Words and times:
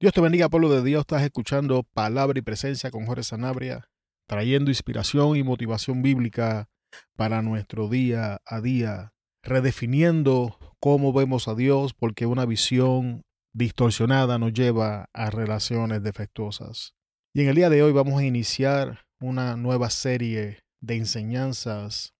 Dios 0.00 0.12
te 0.12 0.20
bendiga, 0.20 0.48
pueblo 0.48 0.70
de 0.70 0.84
Dios. 0.84 1.00
Estás 1.00 1.22
escuchando 1.22 1.82
Palabra 1.82 2.38
y 2.38 2.42
Presencia 2.42 2.92
con 2.92 3.04
Jorge 3.04 3.24
Sanabria, 3.24 3.88
trayendo 4.28 4.70
inspiración 4.70 5.36
y 5.36 5.42
motivación 5.42 6.02
bíblica 6.02 6.68
para 7.16 7.42
nuestro 7.42 7.88
día 7.88 8.40
a 8.46 8.60
día, 8.60 9.12
redefiniendo 9.42 10.56
cómo 10.78 11.12
vemos 11.12 11.48
a 11.48 11.56
Dios, 11.56 11.94
porque 11.94 12.26
una 12.26 12.46
visión 12.46 13.22
distorsionada 13.52 14.38
nos 14.38 14.52
lleva 14.52 15.06
a 15.12 15.30
relaciones 15.30 16.00
defectuosas. 16.00 16.94
Y 17.34 17.40
en 17.40 17.48
el 17.48 17.56
día 17.56 17.68
de 17.68 17.82
hoy 17.82 17.90
vamos 17.90 18.20
a 18.20 18.24
iniciar 18.24 19.00
una 19.20 19.56
nueva 19.56 19.90
serie 19.90 20.60
de 20.80 20.94
enseñanzas 20.94 22.14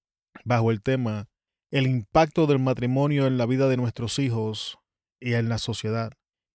bajo 0.45 0.73
el 0.73 0.83
tema 0.83 1.29
El 1.71 1.87
impacto 1.87 2.49
del 2.49 2.59
matrimonio 2.59 3.29
en 3.29 3.39
la 3.39 3.47
vida 3.47 3.69
de 3.69 3.77
nuestros 3.77 4.19
hijos 4.19 4.79
y 5.21 5.35
en 5.35 5.49
la 5.49 5.59
sociedad. 5.59 6.11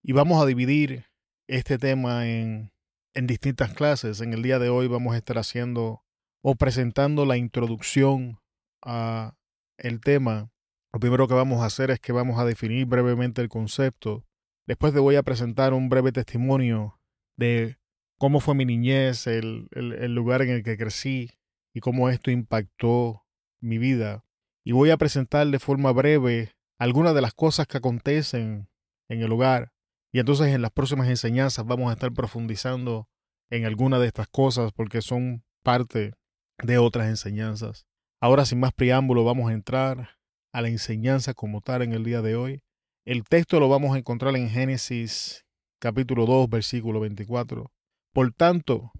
Y 0.06 0.12
vamos 0.12 0.44
a 0.44 0.46
dividir 0.46 1.06
este 1.48 1.78
tema 1.78 2.28
en, 2.28 2.72
en 3.14 3.28
distintas 3.28 3.74
clases. 3.74 4.22
En 4.22 4.34
el 4.34 4.44
día 4.44 4.60
de 4.60 4.70
hoy 4.70 4.88
vamos 4.88 5.14
a 5.14 5.18
estar 5.18 5.38
haciendo 5.38 6.04
o 6.42 6.56
presentando 6.56 7.26
la 7.26 7.38
introducción 7.38 8.40
a 8.84 9.36
el 9.78 10.02
tema. 10.02 10.52
Lo 10.92 11.00
primero 11.00 11.28
que 11.28 11.34
vamos 11.34 11.62
a 11.62 11.66
hacer 11.66 11.92
es 11.92 12.00
que 12.00 12.12
vamos 12.12 12.40
a 12.40 12.46
definir 12.46 12.86
brevemente 12.86 13.42
el 13.42 13.50
concepto. 13.50 14.26
Después 14.68 14.94
te 14.94 15.00
voy 15.00 15.16
a 15.16 15.24
presentar 15.24 15.74
un 15.74 15.90
breve 15.90 16.12
testimonio 16.12 17.00
de 17.38 17.78
cómo 18.18 18.40
fue 18.40 18.56
mi 18.56 18.66
niñez, 18.66 19.28
el, 19.28 19.68
el, 19.72 20.14
lugar 20.14 20.42
en 20.42 20.50
el 20.50 20.64
que 20.64 20.78
crecí 20.78 21.32
y 21.74 21.80
cómo 21.80 22.10
esto 22.10 22.32
impactó 22.32 23.26
mi 23.60 23.78
vida. 23.78 24.24
Y 24.64 24.72
voy 24.72 24.92
a 24.92 24.98
presentar 24.98 25.48
de 25.48 25.60
forma 25.60 25.92
breve 25.92 26.54
algunas 26.80 27.16
de 27.16 27.22
las 27.22 27.34
cosas 27.34 27.68
que 27.68 27.78
acontecen 27.78 28.70
en 29.10 29.22
el 29.22 29.32
hogar 29.32 29.74
y 30.14 30.20
entonces 30.20 30.54
en 30.54 30.62
las 30.62 30.72
próximas 30.72 31.10
enseñanzas 31.10 31.66
vamos 31.66 31.90
a 31.90 31.94
estar 31.94 32.14
profundizando 32.14 33.10
en 33.50 33.66
alguna 33.66 34.00
de 34.00 34.08
estas 34.08 34.28
cosas 34.28 34.72
porque 34.72 35.02
son 35.02 35.44
parte 35.64 36.14
de 36.62 36.78
otras 36.78 37.08
enseñanzas. 37.08 37.88
Ahora 38.22 38.46
sin 38.46 38.60
más 38.60 38.74
preámbulo 38.74 39.24
vamos 39.24 39.50
a 39.50 39.54
entrar 39.54 40.18
a 40.54 40.62
la 40.62 40.70
enseñanza 40.70 41.34
como 41.34 41.62
tal 41.62 41.82
en 41.82 41.94
el 41.94 42.04
día 42.04 42.22
de 42.22 42.36
hoy. 42.36 42.62
El 43.06 43.24
texto 43.24 43.60
lo 43.60 43.70
vamos 43.70 43.96
a 43.96 43.98
encontrar 43.98 44.36
en 44.36 44.50
Génesis 44.50 45.46
capítulo 45.80 46.28
2 46.28 46.48
versículo 46.48 47.00
24. 47.00 47.72
Por 48.14 48.32
tanto, 48.34 48.92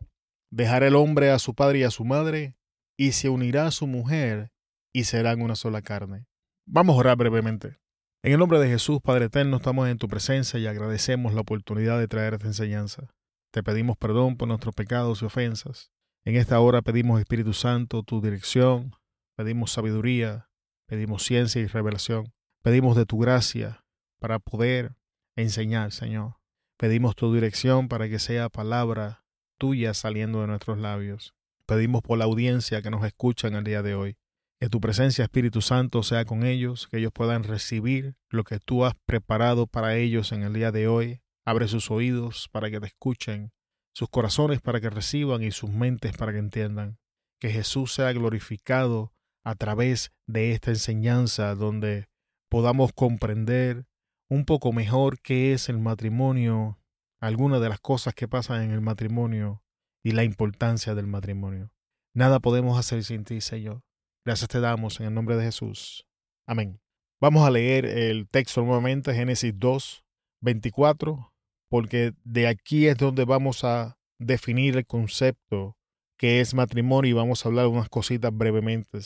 dejará 0.52 0.88
el 0.88 0.96
hombre 0.96 1.30
a 1.30 1.38
su 1.38 1.54
padre 1.54 1.80
y 1.80 1.84
a 1.84 1.92
su 1.92 2.06
madre 2.06 2.58
y 2.98 3.12
se 3.12 3.30
unirá 3.30 3.68
a 3.68 3.72
su 3.72 3.86
mujer 3.86 4.52
y 4.92 5.04
serán 5.04 5.42
una 5.42 5.56
sola 5.56 5.84
carne. 5.84 6.26
Vamos 6.66 6.96
a 6.96 7.00
orar 7.00 7.18
brevemente. 7.18 7.78
En 8.26 8.32
el 8.32 8.40
nombre 8.40 8.58
de 8.58 8.70
Jesús, 8.70 9.02
Padre 9.02 9.26
Eterno, 9.26 9.58
estamos 9.58 9.90
en 9.90 9.98
tu 9.98 10.08
presencia 10.08 10.58
y 10.58 10.66
agradecemos 10.66 11.34
la 11.34 11.42
oportunidad 11.42 12.00
de 12.00 12.08
traer 12.08 12.36
esta 12.36 12.48
enseñanza. 12.48 13.14
Te 13.52 13.64
pedimos 13.64 13.98
perdón 13.98 14.38
por 14.38 14.48
nuestros 14.48 14.74
pecados 14.74 15.22
y 15.22 15.26
ofensas. 15.26 15.92
En 16.24 16.38
esta 16.38 16.58
hora 16.62 16.82
pedimos, 16.82 17.20
Espíritu 17.20 17.52
Santo, 17.52 18.02
tu 18.02 18.22
dirección, 18.22 18.96
pedimos 19.36 19.74
sabiduría, 19.74 20.50
pedimos 20.88 21.24
ciencia 21.24 21.62
y 21.62 21.68
revelación, 21.68 22.32
pedimos 22.62 22.96
de 22.96 23.06
tu 23.06 23.20
gracia 23.20 23.84
para 24.22 24.40
poder 24.40 24.96
enseñar, 25.36 25.92
Señor. 25.92 26.38
Pedimos 26.78 27.18
tu 27.18 27.34
dirección 27.34 27.90
para 27.90 28.08
que 28.08 28.20
sea 28.20 28.48
palabra 28.48 29.26
tuya 29.58 29.94
saliendo 29.94 30.40
de 30.40 30.48
nuestros 30.48 30.78
labios. 30.78 31.36
Pedimos 31.66 32.02
por 32.02 32.18
la 32.18 32.24
audiencia 32.24 32.82
que 32.82 32.90
nos 32.90 33.06
escucha 33.06 33.50
en 33.50 33.56
el 33.56 33.66
día 33.66 33.82
de 33.82 33.96
hoy. 33.96 34.18
Que 34.64 34.70
tu 34.70 34.80
presencia, 34.80 35.26
Espíritu 35.26 35.60
Santo, 35.60 36.04
sea 36.04 36.24
con 36.24 36.46
ellos, 36.46 36.88
que 36.88 37.00
ellos 37.00 37.12
puedan 37.14 37.44
recibir 37.44 38.16
lo 38.30 38.46
que 38.46 38.60
tú 38.60 38.86
has 38.86 38.94
preparado 39.06 39.68
para 39.68 39.98
ellos 39.98 40.32
en 40.32 40.44
el 40.44 40.54
día 40.54 40.72
de 40.72 40.88
hoy. 40.88 41.20
Abre 41.44 41.68
sus 41.68 41.92
oídos 41.92 42.48
para 42.50 42.72
que 42.72 42.80
te 42.80 42.88
escuchen, 42.88 43.52
sus 43.94 44.08
corazones 44.08 44.62
para 44.62 44.80
que 44.80 44.90
reciban 44.90 45.44
y 45.44 45.52
sus 45.52 45.70
mentes 45.70 46.16
para 46.16 46.32
que 46.32 46.38
entiendan. 46.38 46.98
Que 47.42 47.50
Jesús 47.50 47.94
sea 47.94 48.14
glorificado 48.14 49.12
a 49.44 49.56
través 49.56 50.14
de 50.28 50.54
esta 50.54 50.72
enseñanza 50.72 51.56
donde 51.56 52.08
podamos 52.50 52.94
comprender 52.94 53.86
un 54.30 54.46
poco 54.46 54.72
mejor 54.72 55.20
qué 55.20 55.52
es 55.52 55.68
el 55.68 55.80
matrimonio, 55.80 56.80
algunas 57.20 57.60
de 57.60 57.68
las 57.68 57.82
cosas 57.82 58.14
que 58.14 58.30
pasan 58.30 58.62
en 58.62 58.72
el 58.72 58.80
matrimonio 58.80 59.62
y 60.02 60.12
la 60.12 60.24
importancia 60.24 60.96
del 60.96 61.08
matrimonio. 61.08 61.74
Nada 62.14 62.40
podemos 62.40 62.80
hacer 62.80 63.04
sin 63.04 63.26
ti, 63.26 63.42
Señor. 63.42 63.84
Gracias 64.26 64.48
te 64.48 64.62
damos 64.62 65.02
en 65.02 65.08
el 65.08 65.14
nombre 65.14 65.36
de 65.36 65.44
Jesús. 65.44 66.08
Amén. 66.48 66.80
Vamos 67.20 67.46
a 67.46 67.52
leer 67.52 67.86
el 67.86 68.30
texto 68.30 68.62
nuevamente, 68.62 69.14
Génesis 69.14 69.54
2, 69.58 70.06
24, 70.42 71.34
porque 71.70 72.14
de 72.24 72.48
aquí 72.48 72.88
es 72.88 72.98
donde 72.98 73.26
vamos 73.26 73.66
a 73.66 73.98
definir 74.20 74.78
el 74.78 74.86
concepto 74.86 75.78
que 76.18 76.40
es 76.40 76.54
matrimonio 76.54 77.12
y 77.12 77.14
vamos 77.14 77.46
a 77.46 77.50
hablar 77.50 77.68
unas 77.68 77.90
cositas 77.90 78.32
brevemente 78.34 79.00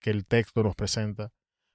que 0.00 0.10
el 0.10 0.26
texto 0.26 0.64
nos 0.64 0.74
presenta. 0.74 1.32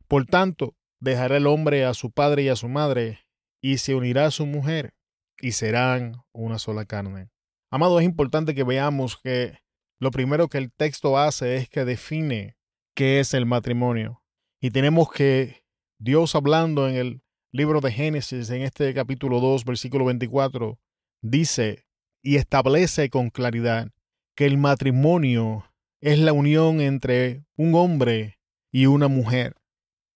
Por 0.09 0.25
tanto, 0.25 0.75
dejará 1.00 1.38
el 1.38 1.47
hombre 1.47 1.85
a 1.85 1.94
su 1.94 2.12
padre 2.12 2.44
y 2.44 2.50
a 2.50 2.57
su 2.57 2.68
madre 2.68 3.19
y 3.62 3.78
se 3.78 3.96
unirá 3.96 4.25
a 4.25 4.31
su 4.31 4.46
mujer 4.46 4.94
y 5.40 5.53
serán 5.53 6.24
una 6.34 6.59
sola 6.59 6.84
carne. 6.84 7.30
Amado, 7.69 8.00
es 8.00 8.06
importante 8.06 8.53
que 8.53 8.66
veamos 8.66 9.18
que 9.18 9.59
lo 9.97 10.12
primero 10.12 10.50
que 10.50 10.57
el 10.57 10.74
texto 10.74 11.18
hace 11.18 11.56
es 11.56 11.69
que 11.69 11.85
define 11.85 12.57
qué 12.96 13.19
es 13.19 13.34
el 13.34 13.46
matrimonio. 13.46 14.22
Y 14.59 14.72
tenemos 14.72 15.12
que 15.12 15.63
Dios 16.00 16.35
hablando 16.35 16.88
en 16.88 16.96
el 16.96 17.22
libro 17.52 17.81
de 17.81 17.91
Génesis, 17.91 18.50
en 18.50 18.62
este 18.62 18.94
capítulo 18.94 19.40
2, 19.40 19.66
versículo 19.66 20.06
24, 20.06 20.79
dice 21.22 21.85
y 22.24 22.35
establece 22.35 23.09
con 23.09 23.30
claridad 23.30 23.91
que 24.35 24.46
el 24.46 24.57
matrimonio 24.57 25.66
es 26.00 26.19
la 26.19 26.34
unión 26.34 26.81
entre 26.81 27.46
un 27.56 27.75
hombre 27.75 28.40
y 28.72 28.85
una 28.85 29.07
mujer. 29.07 29.56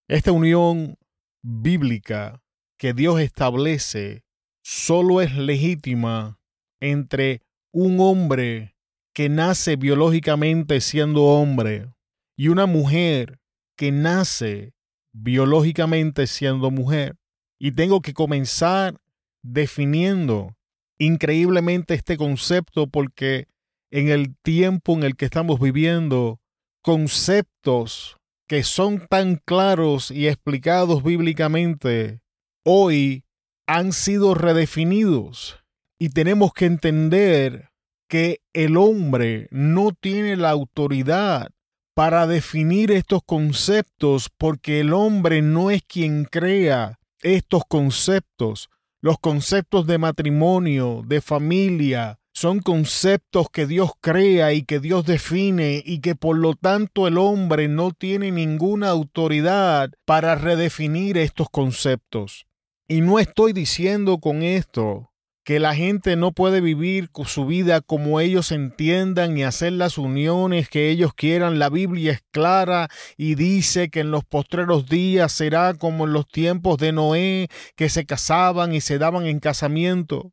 Esta 0.08 0.32
unión 0.32 0.96
bíblica 1.42 2.42
que 2.78 2.92
Dios 2.92 3.20
establece 3.20 4.24
solo 4.62 5.20
es 5.20 5.34
legítima 5.34 6.40
entre 6.80 7.42
un 7.72 8.00
hombre 8.00 8.76
que 9.12 9.28
nace 9.28 9.76
biológicamente 9.76 10.80
siendo 10.80 11.24
hombre 11.24 11.95
y 12.36 12.48
una 12.48 12.66
mujer 12.66 13.38
que 13.76 13.92
nace 13.92 14.74
biológicamente 15.12 16.26
siendo 16.26 16.70
mujer. 16.70 17.16
Y 17.58 17.72
tengo 17.72 18.02
que 18.02 18.12
comenzar 18.12 19.00
definiendo 19.42 20.56
increíblemente 20.98 21.94
este 21.94 22.16
concepto 22.16 22.86
porque 22.86 23.48
en 23.90 24.08
el 24.08 24.36
tiempo 24.42 24.92
en 24.92 25.04
el 25.04 25.16
que 25.16 25.24
estamos 25.24 25.60
viviendo, 25.60 26.40
conceptos 26.82 28.16
que 28.46 28.62
son 28.62 29.06
tan 29.08 29.36
claros 29.36 30.10
y 30.10 30.28
explicados 30.28 31.02
bíblicamente, 31.02 32.20
hoy 32.64 33.24
han 33.66 33.92
sido 33.92 34.34
redefinidos 34.34 35.62
y 35.98 36.10
tenemos 36.10 36.52
que 36.52 36.66
entender 36.66 37.70
que 38.08 38.40
el 38.52 38.76
hombre 38.76 39.48
no 39.50 39.92
tiene 39.92 40.36
la 40.36 40.50
autoridad 40.50 41.48
para 41.96 42.26
definir 42.26 42.90
estos 42.90 43.22
conceptos 43.24 44.28
porque 44.36 44.80
el 44.80 44.92
hombre 44.92 45.40
no 45.40 45.70
es 45.70 45.82
quien 45.82 46.26
crea 46.26 46.98
estos 47.22 47.62
conceptos. 47.66 48.68
Los 49.00 49.18
conceptos 49.18 49.86
de 49.86 49.96
matrimonio, 49.96 51.02
de 51.06 51.22
familia, 51.22 52.18
son 52.34 52.60
conceptos 52.60 53.48
que 53.50 53.66
Dios 53.66 53.92
crea 54.02 54.52
y 54.52 54.64
que 54.64 54.78
Dios 54.78 55.06
define 55.06 55.82
y 55.86 56.00
que 56.00 56.14
por 56.14 56.36
lo 56.36 56.52
tanto 56.52 57.08
el 57.08 57.16
hombre 57.16 57.66
no 57.66 57.92
tiene 57.92 58.30
ninguna 58.30 58.90
autoridad 58.90 59.90
para 60.04 60.34
redefinir 60.34 61.16
estos 61.16 61.48
conceptos. 61.48 62.46
Y 62.86 63.00
no 63.00 63.18
estoy 63.18 63.54
diciendo 63.54 64.18
con 64.18 64.42
esto 64.42 65.12
que 65.46 65.60
la 65.60 65.76
gente 65.76 66.16
no 66.16 66.32
puede 66.32 66.60
vivir 66.60 67.08
su 67.24 67.46
vida 67.46 67.80
como 67.80 68.18
ellos 68.18 68.50
entiendan 68.50 69.38
y 69.38 69.44
hacer 69.44 69.74
las 69.74 69.96
uniones 69.96 70.68
que 70.68 70.90
ellos 70.90 71.14
quieran. 71.14 71.60
La 71.60 71.70
Biblia 71.70 72.10
es 72.10 72.24
clara 72.32 72.88
y 73.16 73.36
dice 73.36 73.88
que 73.88 74.00
en 74.00 74.10
los 74.10 74.24
postreros 74.24 74.88
días 74.88 75.30
será 75.30 75.74
como 75.74 76.06
en 76.06 76.14
los 76.14 76.26
tiempos 76.26 76.78
de 76.78 76.90
Noé, 76.90 77.46
que 77.76 77.88
se 77.88 78.06
casaban 78.06 78.74
y 78.74 78.80
se 78.80 78.98
daban 78.98 79.24
en 79.24 79.38
casamiento 79.38 80.32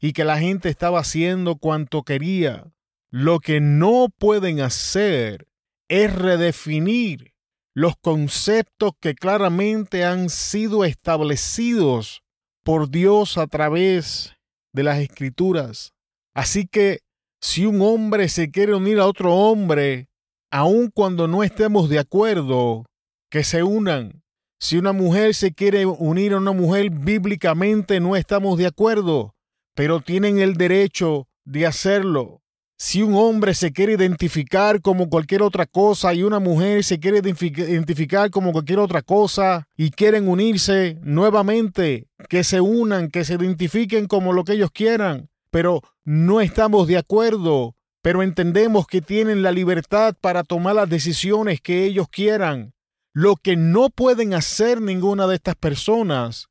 y 0.00 0.14
que 0.14 0.24
la 0.24 0.38
gente 0.38 0.70
estaba 0.70 1.00
haciendo 1.00 1.56
cuanto 1.56 2.02
quería. 2.02 2.64
Lo 3.10 3.40
que 3.40 3.60
no 3.60 4.06
pueden 4.08 4.60
hacer 4.60 5.48
es 5.88 6.14
redefinir 6.14 7.34
los 7.74 7.94
conceptos 7.98 8.92
que 9.00 9.14
claramente 9.16 10.06
han 10.06 10.30
sido 10.30 10.86
establecidos 10.86 12.22
por 12.64 12.88
Dios 12.88 13.36
a 13.36 13.48
través 13.48 14.35
de 14.76 14.82
las 14.82 14.98
escrituras. 14.98 15.94
Así 16.34 16.66
que 16.66 17.00
si 17.40 17.64
un 17.64 17.80
hombre 17.80 18.28
se 18.28 18.50
quiere 18.50 18.74
unir 18.74 19.00
a 19.00 19.06
otro 19.06 19.34
hombre, 19.34 20.08
aun 20.50 20.90
cuando 20.90 21.26
no 21.26 21.42
estemos 21.42 21.88
de 21.88 21.98
acuerdo, 21.98 22.84
que 23.30 23.42
se 23.42 23.62
unan. 23.62 24.22
Si 24.60 24.76
una 24.76 24.92
mujer 24.92 25.34
se 25.34 25.52
quiere 25.52 25.86
unir 25.86 26.34
a 26.34 26.38
una 26.38 26.52
mujer 26.52 26.90
bíblicamente, 26.90 28.00
no 28.00 28.16
estamos 28.16 28.58
de 28.58 28.66
acuerdo, 28.66 29.34
pero 29.74 30.00
tienen 30.00 30.38
el 30.38 30.54
derecho 30.54 31.26
de 31.46 31.66
hacerlo. 31.66 32.42
Si 32.78 33.02
un 33.02 33.14
hombre 33.14 33.54
se 33.54 33.72
quiere 33.72 33.94
identificar 33.94 34.82
como 34.82 35.08
cualquier 35.08 35.40
otra 35.40 35.64
cosa 35.64 36.12
y 36.12 36.22
una 36.22 36.40
mujer 36.40 36.84
se 36.84 37.00
quiere 37.00 37.18
identificar 37.18 38.30
como 38.30 38.52
cualquier 38.52 38.80
otra 38.80 39.00
cosa 39.00 39.66
y 39.78 39.90
quieren 39.90 40.28
unirse 40.28 40.98
nuevamente, 41.00 42.06
que 42.28 42.44
se 42.44 42.60
unan, 42.60 43.10
que 43.10 43.24
se 43.24 43.34
identifiquen 43.36 44.06
como 44.06 44.34
lo 44.34 44.44
que 44.44 44.52
ellos 44.52 44.70
quieran, 44.72 45.30
pero 45.50 45.80
no 46.04 46.42
estamos 46.42 46.86
de 46.86 46.98
acuerdo, 46.98 47.76
pero 48.02 48.22
entendemos 48.22 48.86
que 48.86 49.00
tienen 49.00 49.42
la 49.42 49.52
libertad 49.52 50.14
para 50.20 50.44
tomar 50.44 50.74
las 50.74 50.90
decisiones 50.90 51.62
que 51.62 51.86
ellos 51.86 52.08
quieran. 52.10 52.74
Lo 53.14 53.36
que 53.36 53.56
no 53.56 53.88
pueden 53.88 54.34
hacer 54.34 54.82
ninguna 54.82 55.26
de 55.26 55.36
estas 55.36 55.54
personas 55.54 56.50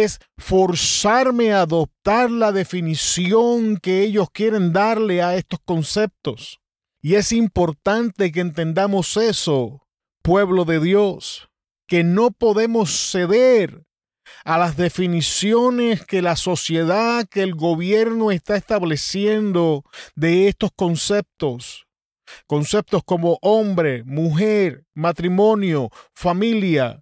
es 0.00 0.20
forzarme 0.38 1.52
a 1.52 1.62
adoptar 1.62 2.30
la 2.30 2.50
definición 2.50 3.76
que 3.76 4.02
ellos 4.02 4.28
quieren 4.32 4.72
darle 4.72 5.22
a 5.22 5.36
estos 5.36 5.58
conceptos. 5.64 6.60
Y 7.02 7.16
es 7.16 7.32
importante 7.32 8.32
que 8.32 8.40
entendamos 8.40 9.16
eso, 9.16 9.86
pueblo 10.22 10.64
de 10.64 10.80
Dios, 10.80 11.48
que 11.86 12.04
no 12.04 12.30
podemos 12.30 12.90
ceder 13.10 13.84
a 14.44 14.56
las 14.56 14.76
definiciones 14.76 16.06
que 16.06 16.22
la 16.22 16.36
sociedad, 16.36 17.26
que 17.28 17.42
el 17.42 17.54
gobierno 17.54 18.30
está 18.30 18.56
estableciendo 18.56 19.84
de 20.14 20.48
estos 20.48 20.70
conceptos. 20.74 21.86
Conceptos 22.46 23.02
como 23.04 23.38
hombre, 23.42 24.04
mujer, 24.04 24.84
matrimonio, 24.94 25.90
familia, 26.14 27.00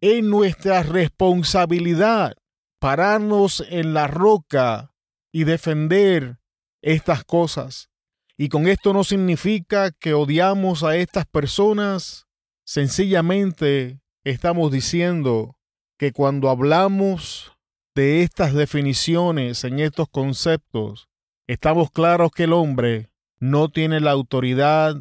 es 0.00 0.22
nuestra 0.22 0.82
responsabilidad 0.82 2.36
pararnos 2.78 3.64
en 3.68 3.94
la 3.94 4.06
roca 4.06 4.94
y 5.32 5.44
defender 5.44 6.38
estas 6.82 7.24
cosas. 7.24 7.90
Y 8.36 8.48
con 8.48 8.68
esto 8.68 8.92
no 8.92 9.02
significa 9.02 9.90
que 9.90 10.14
odiamos 10.14 10.82
a 10.82 10.96
estas 10.96 11.26
personas, 11.26 12.26
sencillamente 12.64 14.00
estamos 14.24 14.70
diciendo 14.70 15.56
que 15.98 16.12
cuando 16.12 16.50
hablamos 16.50 17.52
de 17.94 18.22
estas 18.22 18.52
definiciones 18.52 19.64
en 19.64 19.80
estos 19.80 20.08
conceptos, 20.08 21.08
estamos 21.46 21.90
claros 21.90 22.30
que 22.30 22.44
el 22.44 22.52
hombre 22.52 23.10
no 23.38 23.68
tiene 23.70 24.00
la 24.00 24.10
autoridad 24.10 24.96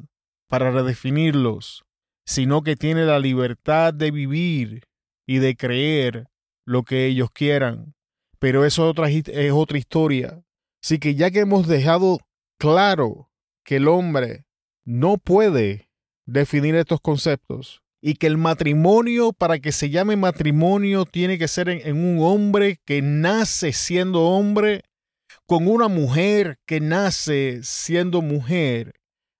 para 0.47 0.71
redefinirlos, 0.71 1.85
sino 2.25 2.63
que 2.63 2.75
tiene 2.75 3.05
la 3.05 3.19
libertad 3.19 3.93
de 3.93 4.11
vivir 4.11 4.83
y 5.27 5.37
de 5.37 5.55
creer 5.55 6.27
lo 6.65 6.83
que 6.83 7.05
ellos 7.05 7.29
quieran. 7.31 7.93
Pero 8.39 8.65
eso 8.65 8.87
otra, 8.87 9.09
es 9.09 9.51
otra 9.51 9.77
historia. 9.77 10.43
Así 10.83 10.99
que 10.99 11.15
ya 11.15 11.31
que 11.31 11.39
hemos 11.39 11.67
dejado 11.67 12.19
claro 12.59 13.31
que 13.63 13.77
el 13.77 13.87
hombre 13.87 14.45
no 14.83 15.17
puede 15.17 15.89
definir 16.25 16.75
estos 16.75 17.01
conceptos 17.01 17.81
y 18.01 18.15
que 18.15 18.27
el 18.27 18.37
matrimonio, 18.37 19.33
para 19.33 19.57
que 19.57 19.71
se 19.71 19.89
llame 19.89 20.15
matrimonio, 20.15 21.05
tiene 21.05 21.39
que 21.39 21.47
ser 21.47 21.69
en 21.69 21.97
un 21.97 22.23
hombre 22.23 22.79
que 22.85 23.01
nace 23.01 23.73
siendo 23.73 24.23
hombre 24.23 24.83
con 25.47 25.67
una 25.67 25.87
mujer 25.87 26.59
que 26.65 26.79
nace 26.79 27.61
siendo 27.63 28.21
mujer. 28.21 28.93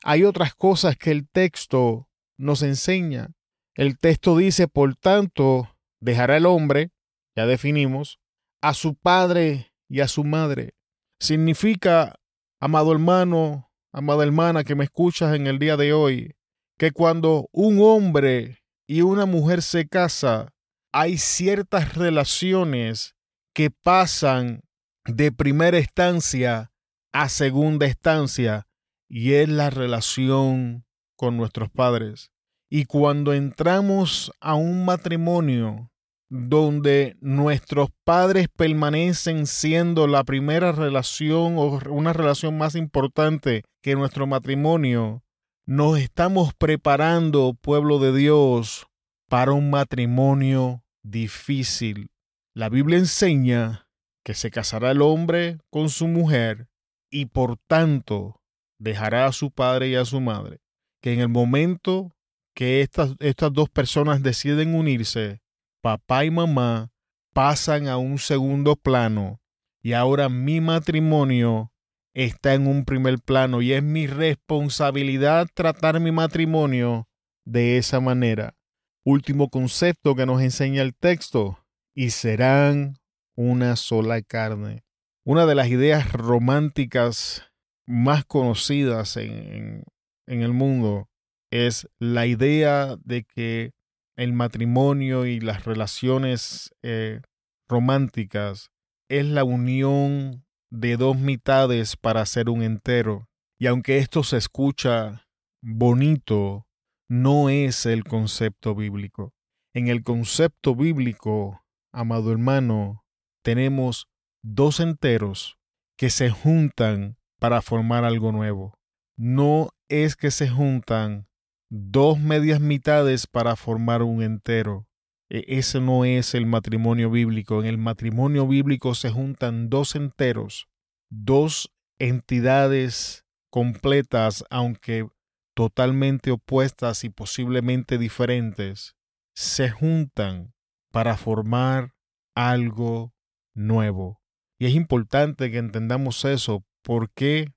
Hay 0.03 0.23
otras 0.23 0.55
cosas 0.55 0.97
que 0.97 1.11
el 1.11 1.27
texto 1.27 2.07
nos 2.37 2.61
enseña. 2.61 3.33
El 3.75 3.97
texto 3.97 4.37
dice, 4.37 4.67
por 4.67 4.95
tanto, 4.95 5.75
dejará 5.99 6.37
el 6.37 6.45
hombre, 6.45 6.91
ya 7.35 7.45
definimos, 7.45 8.19
a 8.61 8.73
su 8.73 8.95
padre 8.95 9.73
y 9.89 9.99
a 9.99 10.07
su 10.07 10.23
madre. 10.23 10.73
Significa, 11.19 12.15
amado 12.59 12.91
hermano, 12.91 13.71
amada 13.91 14.23
hermana 14.23 14.63
que 14.63 14.75
me 14.75 14.85
escuchas 14.85 15.35
en 15.35 15.47
el 15.47 15.59
día 15.59 15.77
de 15.77 15.93
hoy, 15.93 16.35
que 16.77 16.91
cuando 16.91 17.49
un 17.51 17.79
hombre 17.81 18.59
y 18.87 19.01
una 19.01 19.25
mujer 19.25 19.61
se 19.61 19.87
casa, 19.87 20.53
hay 20.91 21.17
ciertas 21.17 21.95
relaciones 21.95 23.15
que 23.53 23.71
pasan 23.71 24.61
de 25.05 25.31
primera 25.31 25.79
instancia 25.79 26.71
a 27.13 27.29
segunda 27.29 27.87
instancia 27.87 28.67
y 29.07 29.33
es 29.33 29.47
la 29.47 29.69
relación 29.69 30.85
con 31.15 31.37
nuestros 31.37 31.69
padres. 31.69 32.31
Y 32.69 32.85
cuando 32.85 33.33
entramos 33.33 34.31
a 34.39 34.55
un 34.55 34.85
matrimonio 34.85 35.91
donde 36.29 37.15
nuestros 37.21 37.89
padres 38.03 38.47
permanecen 38.55 39.45
siendo 39.45 40.07
la 40.07 40.23
primera 40.23 40.71
relación 40.71 41.57
o 41.57 41.79
una 41.89 42.13
relación 42.13 42.57
más 42.57 42.75
importante 42.75 43.63
que 43.81 43.95
nuestro 43.95 44.25
matrimonio, 44.25 45.23
nos 45.67 45.99
estamos 45.99 46.53
preparando, 46.55 47.53
pueblo 47.53 47.99
de 47.99 48.15
Dios, 48.15 48.87
para 49.29 49.51
un 49.51 49.69
matrimonio 49.69 50.83
difícil. 51.03 52.07
La 52.55 52.69
Biblia 52.69 52.97
enseña 52.97 53.87
que 54.23 54.33
se 54.33 54.49
casará 54.49 54.91
el 54.91 55.01
hombre 55.01 55.59
con 55.69 55.89
su 55.89 56.07
mujer 56.07 56.67
y 57.11 57.27
por 57.27 57.57
tanto 57.67 58.41
dejará 58.79 59.27
a 59.27 59.31
su 59.31 59.51
padre 59.51 59.89
y 59.89 59.95
a 59.95 60.05
su 60.05 60.19
madre 60.19 60.64
que 61.05 61.13
en 61.13 61.19
el 61.19 61.29
momento 61.29 62.15
que 62.55 62.81
estas, 62.81 63.13
estas 63.19 63.53
dos 63.53 63.69
personas 63.69 64.23
deciden 64.23 64.73
unirse, 64.73 65.43
papá 65.79 66.25
y 66.25 66.31
mamá 66.31 66.89
pasan 67.31 67.87
a 67.87 67.97
un 67.97 68.17
segundo 68.17 68.75
plano 68.75 69.39
y 69.83 69.93
ahora 69.93 70.29
mi 70.29 70.61
matrimonio 70.61 71.71
está 72.15 72.55
en 72.55 72.65
un 72.65 72.85
primer 72.85 73.19
plano 73.19 73.61
y 73.61 73.73
es 73.73 73.83
mi 73.83 74.07
responsabilidad 74.07 75.47
tratar 75.53 75.99
mi 75.99 76.11
matrimonio 76.11 77.07
de 77.45 77.77
esa 77.77 77.99
manera. 77.99 78.55
Último 79.03 79.51
concepto 79.51 80.15
que 80.15 80.25
nos 80.25 80.41
enseña 80.41 80.81
el 80.81 80.95
texto, 80.95 81.59
y 81.93 82.09
serán 82.09 82.97
una 83.35 83.75
sola 83.75 84.23
carne. 84.23 84.83
Una 85.23 85.45
de 85.45 85.53
las 85.53 85.67
ideas 85.67 86.11
románticas 86.11 87.43
más 87.85 88.25
conocidas 88.25 89.17
en, 89.17 89.31
en 89.31 89.83
el 90.27 90.53
mundo 90.53 91.09
es 91.51 91.87
la 91.99 92.25
idea 92.25 92.95
de 93.03 93.23
que 93.23 93.71
el 94.15 94.33
matrimonio 94.33 95.25
y 95.25 95.39
las 95.39 95.65
relaciones 95.65 96.73
eh, 96.83 97.21
románticas 97.67 98.71
es 99.09 99.25
la 99.25 99.43
unión 99.43 100.45
de 100.69 100.97
dos 100.97 101.17
mitades 101.17 101.95
para 101.95 102.21
hacer 102.21 102.49
un 102.49 102.63
entero. 102.63 103.27
Y 103.59 103.67
aunque 103.67 103.97
esto 103.97 104.23
se 104.23 104.37
escucha 104.37 105.27
bonito, 105.61 106.67
no 107.09 107.49
es 107.49 107.85
el 107.85 108.03
concepto 108.03 108.75
bíblico. 108.75 109.33
En 109.73 109.87
el 109.87 110.03
concepto 110.03 110.75
bíblico, 110.75 111.61
amado 111.91 112.31
hermano, 112.31 113.03
tenemos 113.43 114.07
dos 114.43 114.79
enteros 114.79 115.57
que 115.97 116.09
se 116.09 116.29
juntan 116.29 117.17
para 117.39 117.61
formar 117.61 118.05
algo 118.05 118.31
nuevo. 118.31 118.77
No 119.17 119.69
es 119.89 120.15
que 120.15 120.31
se 120.31 120.49
juntan 120.49 121.27
dos 121.69 122.19
medias 122.19 122.59
mitades 122.59 123.27
para 123.27 123.55
formar 123.55 124.01
un 124.01 124.21
entero. 124.21 124.87
E, 125.29 125.45
ese 125.47 125.79
no 125.79 126.05
es 126.05 126.35
el 126.35 126.45
matrimonio 126.45 127.09
bíblico. 127.09 127.61
En 127.61 127.67
el 127.67 127.77
matrimonio 127.77 128.47
bíblico 128.47 128.95
se 128.95 129.11
juntan 129.11 129.69
dos 129.69 129.95
enteros, 129.95 130.67
dos 131.09 131.71
entidades 131.99 133.25
completas, 133.49 134.43
aunque 134.49 135.07
totalmente 135.55 136.31
opuestas 136.31 137.03
y 137.05 137.09
posiblemente 137.09 137.97
diferentes, 137.97 138.95
se 139.33 139.69
juntan 139.69 140.53
para 140.91 141.15
formar 141.17 141.95
algo 142.35 143.13
nuevo. 143.55 144.21
Y 144.59 144.67
es 144.67 144.75
importante 144.75 145.51
que 145.51 145.57
entendamos 145.57 146.25
eso. 146.25 146.65
¿Por 146.83 147.11
qué? 147.11 147.54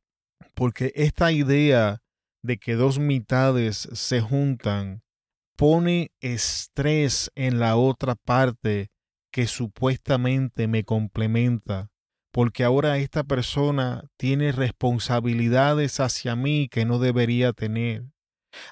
Porque 0.59 0.91
esta 0.97 1.31
idea 1.31 2.03
de 2.43 2.59
que 2.59 2.75
dos 2.75 2.99
mitades 2.99 3.89
se 3.93 4.21
juntan 4.21 5.05
pone 5.57 6.11
estrés 6.21 7.31
en 7.37 7.61
la 7.61 7.77
otra 7.77 8.17
parte 8.17 8.91
que 9.33 9.47
supuestamente 9.47 10.67
me 10.67 10.83
complementa, 10.83 11.91
porque 12.33 12.65
ahora 12.65 12.99
esta 12.99 13.23
persona 13.23 14.03
tiene 14.17 14.51
responsabilidades 14.51 16.01
hacia 16.01 16.35
mí 16.35 16.69
que 16.69 16.85
no 16.85 16.99
debería 16.99 17.53
tener. 17.53 18.07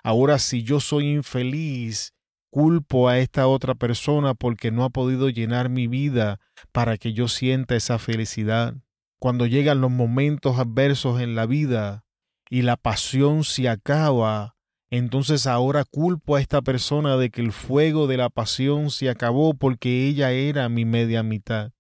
Ahora 0.03 0.41
si 0.41 0.65
yo 0.65 0.81
soy 0.81 1.13
infeliz, 1.13 2.15
culpo 2.51 3.09
a 3.09 3.21
esta 3.21 3.47
otra 3.47 3.77
persona 3.77 4.35
porque 4.35 4.73
no 4.73 4.83
ha 4.83 4.91
podido 4.91 5.29
llenar 5.29 5.69
mi 5.69 5.87
vida 5.87 6.41
para 6.73 6.97
que 6.97 7.13
yo 7.13 7.29
sienta 7.29 7.77
esa 7.77 8.01
felicidad. 8.01 8.75
Cuando 9.19 9.47
llegan 9.47 9.81
los 9.81 9.91
momentos 9.91 10.59
adversos 10.59 11.21
en 11.21 11.35
la 11.35 11.47
vida, 11.47 12.07
y 12.49 12.63
la 12.63 12.77
pasión 12.77 13.45
se 13.45 13.69
acaba, 13.69 14.57
entonces 14.91 15.47
ahora 15.47 15.85
culpo 15.85 16.37
a 16.37 16.41
esta 16.41 16.63
persona 16.63 17.17
de 17.17 17.31
que 17.31 17.41
el 17.41 17.53
fuego 17.53 18.07
de 18.07 18.17
la 18.17 18.31
pasión 18.31 18.91
se 18.91 19.11
acabó 19.11 19.55
porque 19.55 20.07
ella 20.07 20.31
era 20.31 20.69
mi 20.69 20.85
media 20.85 21.23
mitad. 21.23 21.73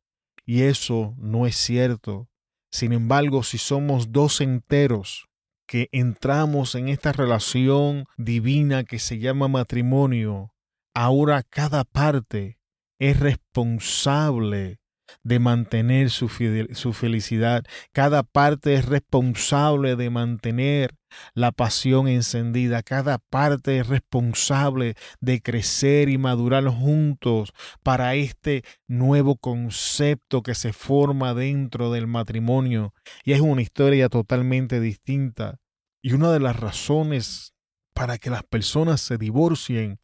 Y 0.44 0.62
eso 0.62 1.14
no 1.18 1.46
es 1.46 1.56
cierto. 1.56 2.28
Sin 2.70 2.92
embargo, 2.92 3.42
si 3.42 3.58
somos 3.58 4.12
dos 4.12 4.40
enteros 4.40 5.28
que 5.66 5.88
entramos 5.92 6.74
en 6.74 6.88
esta 6.88 7.12
relación 7.12 8.04
divina 8.16 8.84
que 8.84 8.98
se 8.98 9.18
llama 9.18 9.48
matrimonio, 9.48 10.52
ahora 10.94 11.42
cada 11.42 11.84
parte 11.84 12.58
es 12.98 13.18
responsable 13.18 14.78
de 15.22 15.38
mantener 15.38 16.10
su, 16.10 16.28
su, 16.72 16.92
felicidad. 16.92 17.64
Cada 17.92 18.22
parte 18.22 18.74
es 18.74 18.86
responsable 18.86 19.96
de 19.96 20.10
mantener 20.10 20.94
la 21.34 21.52
pasión 21.52 22.08
encendida. 22.08 22.82
Cada 22.82 23.18
parte 23.18 23.78
es 23.78 23.88
responsable 23.88 24.94
de 25.20 25.40
crecer 25.40 26.08
y 26.08 26.18
madurar 26.18 26.66
juntos 26.68 27.52
para 27.82 28.14
este 28.14 28.62
nuevo 28.86 29.36
concepto 29.36 30.42
que 30.42 30.54
se 30.54 30.72
forma 30.72 31.34
dentro 31.34 31.90
del 31.92 32.06
matrimonio. 32.06 32.94
Y 33.24 33.32
es 33.32 33.40
una 33.40 33.62
historia 33.62 34.08
totalmente 34.08 34.80
distinta. 34.80 35.58
Y 36.02 36.12
una 36.12 36.30
de 36.32 36.40
las 36.40 36.56
razones 36.56 37.54
para 37.94 38.18
que 38.18 38.30
las 38.30 38.44
personas 38.44 39.00
se 39.00 39.16
divorcien 39.16 39.98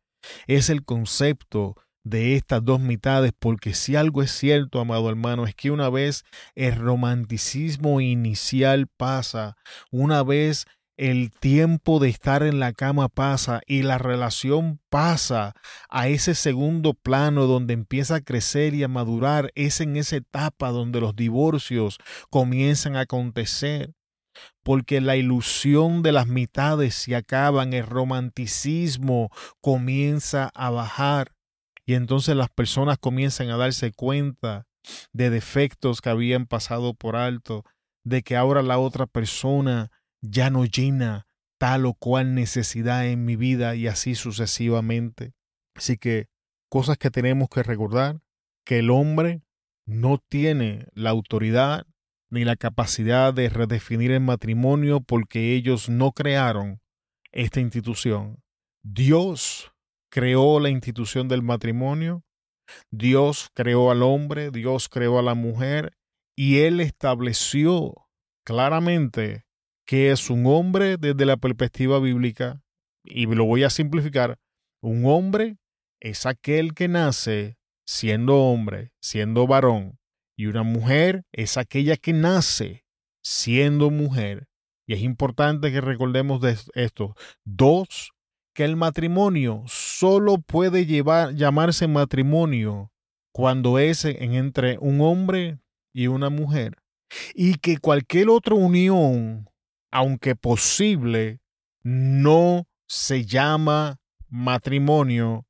es 0.46 0.70
el 0.70 0.84
concepto 0.84 1.76
de 2.04 2.36
estas 2.36 2.64
dos 2.64 2.80
mitades, 2.80 3.32
porque 3.38 3.74
si 3.74 3.96
algo 3.96 4.22
es 4.22 4.30
cierto, 4.30 4.80
amado 4.80 5.08
hermano, 5.08 5.46
es 5.46 5.54
que 5.54 5.70
una 5.70 5.88
vez 5.88 6.24
el 6.54 6.74
romanticismo 6.76 8.00
inicial 8.00 8.88
pasa, 8.88 9.56
una 9.90 10.22
vez 10.22 10.66
el 10.96 11.30
tiempo 11.32 11.98
de 12.00 12.08
estar 12.08 12.42
en 12.42 12.60
la 12.60 12.72
cama 12.72 13.08
pasa 13.08 13.60
y 13.66 13.82
la 13.82 13.98
relación 13.98 14.78
pasa 14.90 15.54
a 15.88 16.08
ese 16.08 16.34
segundo 16.34 16.94
plano 16.94 17.46
donde 17.46 17.74
empieza 17.74 18.16
a 18.16 18.20
crecer 18.20 18.74
y 18.74 18.82
a 18.82 18.88
madurar, 18.88 19.50
es 19.54 19.80
en 19.80 19.96
esa 19.96 20.16
etapa 20.16 20.70
donde 20.70 21.00
los 21.00 21.16
divorcios 21.16 21.98
comienzan 22.30 22.96
a 22.96 23.00
acontecer. 23.00 23.94
Porque 24.62 25.00
la 25.00 25.16
ilusión 25.16 26.02
de 26.02 26.12
las 26.12 26.26
mitades 26.26 26.94
se 26.94 27.16
acaban, 27.16 27.72
el 27.72 27.84
romanticismo 27.84 29.30
comienza 29.60 30.50
a 30.54 30.70
bajar 30.70 31.32
y 31.86 31.94
entonces 31.94 32.36
las 32.36 32.50
personas 32.50 32.98
comienzan 32.98 33.50
a 33.50 33.56
darse 33.56 33.92
cuenta 33.92 34.66
de 35.12 35.30
defectos 35.30 36.00
que 36.00 36.10
habían 36.10 36.46
pasado 36.46 36.94
por 36.94 37.16
alto, 37.16 37.64
de 38.04 38.22
que 38.22 38.36
ahora 38.36 38.62
la 38.62 38.78
otra 38.78 39.06
persona 39.06 39.90
ya 40.20 40.50
no 40.50 40.64
llena 40.64 41.26
tal 41.58 41.86
o 41.86 41.94
cual 41.94 42.34
necesidad 42.34 43.06
en 43.06 43.24
mi 43.24 43.36
vida 43.36 43.76
y 43.76 43.86
así 43.86 44.14
sucesivamente. 44.14 45.32
Así 45.74 45.96
que 45.96 46.28
cosas 46.68 46.98
que 46.98 47.10
tenemos 47.10 47.48
que 47.48 47.62
recordar, 47.62 48.20
que 48.64 48.78
el 48.78 48.90
hombre 48.90 49.42
no 49.86 50.18
tiene 50.18 50.86
la 50.94 51.10
autoridad 51.10 51.86
ni 52.30 52.44
la 52.44 52.56
capacidad 52.56 53.34
de 53.34 53.48
redefinir 53.48 54.10
el 54.10 54.20
matrimonio 54.20 55.00
porque 55.00 55.54
ellos 55.54 55.88
no 55.88 56.12
crearon 56.12 56.80
esta 57.30 57.60
institución. 57.60 58.42
Dios 58.82 59.71
creó 60.12 60.60
la 60.60 60.68
institución 60.68 61.26
del 61.26 61.42
matrimonio, 61.42 62.22
Dios 62.90 63.48
creó 63.54 63.90
al 63.90 64.02
hombre, 64.02 64.50
Dios 64.50 64.90
creó 64.90 65.18
a 65.18 65.22
la 65.22 65.34
mujer 65.34 65.96
y 66.36 66.58
Él 66.58 66.80
estableció 66.80 67.94
claramente 68.44 69.46
que 69.86 70.10
es 70.10 70.28
un 70.28 70.46
hombre 70.46 70.98
desde 70.98 71.24
la 71.24 71.38
perspectiva 71.38 71.98
bíblica, 71.98 72.62
y 73.02 73.26
lo 73.26 73.46
voy 73.46 73.64
a 73.64 73.70
simplificar, 73.70 74.38
un 74.82 75.06
hombre 75.06 75.56
es 75.98 76.26
aquel 76.26 76.74
que 76.74 76.88
nace 76.88 77.56
siendo 77.86 78.36
hombre, 78.36 78.92
siendo 79.00 79.46
varón, 79.46 79.98
y 80.36 80.46
una 80.46 80.62
mujer 80.62 81.24
es 81.32 81.56
aquella 81.56 81.96
que 81.96 82.12
nace 82.12 82.84
siendo 83.22 83.90
mujer. 83.90 84.46
Y 84.86 84.94
es 84.94 85.00
importante 85.00 85.72
que 85.72 85.80
recordemos 85.80 86.40
de 86.40 86.56
esto. 86.74 87.14
Dos 87.44 88.12
que 88.54 88.64
el 88.64 88.76
matrimonio 88.76 89.62
solo 89.66 90.38
puede 90.38 90.86
llevar, 90.86 91.34
llamarse 91.34 91.88
matrimonio 91.88 92.92
cuando 93.32 93.78
es 93.78 94.04
en, 94.04 94.34
entre 94.34 94.78
un 94.78 95.00
hombre 95.00 95.58
y 95.92 96.06
una 96.06 96.30
mujer. 96.30 96.76
Y 97.34 97.56
que 97.56 97.78
cualquier 97.78 98.28
otra 98.28 98.54
unión, 98.54 99.48
aunque 99.90 100.36
posible, 100.36 101.40
no 101.82 102.66
se 102.86 103.24
llama 103.24 104.00
matrimonio 104.28 105.46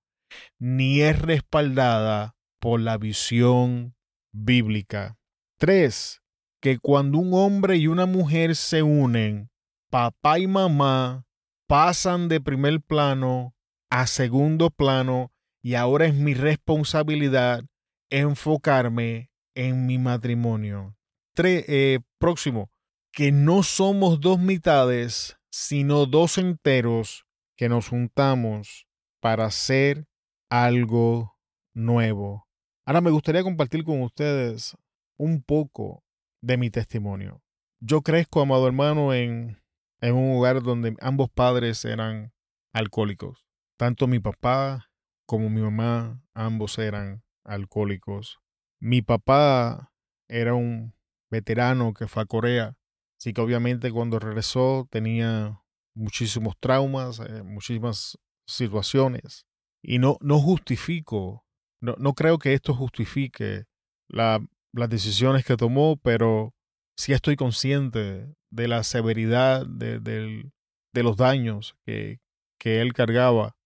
ni 0.58 1.00
es 1.02 1.20
respaldada 1.20 2.34
por 2.58 2.80
la 2.80 2.96
visión 2.96 3.94
bíblica. 4.32 5.18
Tres, 5.58 6.22
que 6.60 6.78
cuando 6.78 7.18
un 7.18 7.34
hombre 7.34 7.76
y 7.76 7.86
una 7.86 8.06
mujer 8.06 8.56
se 8.56 8.82
unen, 8.82 9.50
papá 9.90 10.38
y 10.38 10.46
mamá 10.46 11.26
pasan 11.72 12.28
de 12.28 12.38
primer 12.38 12.82
plano 12.82 13.54
a 13.88 14.06
segundo 14.06 14.68
plano 14.68 15.32
y 15.62 15.72
ahora 15.72 16.04
es 16.04 16.12
mi 16.12 16.34
responsabilidad 16.34 17.64
enfocarme 18.10 19.30
en 19.54 19.86
mi 19.86 19.96
matrimonio. 19.96 20.98
Tres, 21.34 21.64
eh, 21.68 22.00
próximo, 22.18 22.70
que 23.10 23.32
no 23.32 23.62
somos 23.62 24.20
dos 24.20 24.38
mitades, 24.38 25.38
sino 25.50 26.04
dos 26.04 26.36
enteros 26.36 27.24
que 27.56 27.70
nos 27.70 27.88
juntamos 27.88 28.86
para 29.22 29.46
hacer 29.46 30.04
algo 30.50 31.38
nuevo. 31.72 32.46
Ahora 32.84 33.00
me 33.00 33.10
gustaría 33.10 33.42
compartir 33.42 33.82
con 33.82 34.02
ustedes 34.02 34.76
un 35.16 35.42
poco 35.42 36.04
de 36.42 36.58
mi 36.58 36.68
testimonio. 36.68 37.40
Yo 37.80 38.02
crezco, 38.02 38.42
amado 38.42 38.66
hermano, 38.66 39.14
en 39.14 39.61
en 40.02 40.16
un 40.16 40.36
hogar 40.36 40.62
donde 40.62 40.94
ambos 41.00 41.30
padres 41.30 41.84
eran 41.84 42.32
alcohólicos. 42.74 43.46
Tanto 43.78 44.06
mi 44.06 44.18
papá 44.18 44.90
como 45.26 45.48
mi 45.48 45.62
mamá, 45.62 46.22
ambos 46.34 46.76
eran 46.78 47.22
alcohólicos. 47.44 48.40
Mi 48.80 49.00
papá 49.00 49.92
era 50.28 50.54
un 50.54 50.94
veterano 51.30 51.94
que 51.94 52.08
fue 52.08 52.24
a 52.24 52.26
Corea, 52.26 52.76
así 53.18 53.32
que 53.32 53.40
obviamente 53.40 53.92
cuando 53.92 54.18
regresó 54.18 54.88
tenía 54.90 55.62
muchísimos 55.94 56.56
traumas, 56.58 57.20
eh, 57.20 57.42
muchísimas 57.44 58.18
situaciones. 58.44 59.46
Y 59.82 59.98
no, 59.98 60.18
no 60.20 60.40
justifico, 60.40 61.46
no, 61.80 61.94
no 61.98 62.14
creo 62.14 62.38
que 62.38 62.54
esto 62.54 62.74
justifique 62.74 63.64
las 64.08 64.40
decisiones 64.88 65.44
que 65.44 65.56
tomó, 65.56 65.96
pero 65.96 66.54
sí 66.96 67.12
estoy 67.12 67.36
consciente 67.36 68.34
de 68.52 68.68
la 68.68 68.84
severidad 68.84 69.66
de, 69.66 69.98
de 69.98 71.02
los 71.02 71.16
daños 71.16 71.74
que, 71.84 72.20
que, 72.58 72.80
él 72.80 72.92
cargaba 72.92 73.56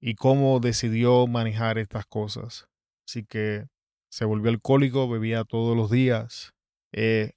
y 0.00 0.14
cómo 0.14 0.60
decidió 0.60 1.26
manejar 1.26 1.76
estas 1.76 2.06
cosas. 2.06 2.68
Así 3.06 3.24
que 3.24 3.66
se 4.08 4.24
volvió 4.24 4.50
alcohólico, 4.50 5.08
bebía 5.08 5.44
todos 5.44 5.76
los 5.76 5.90
días 5.90 6.54
eh, 6.92 7.32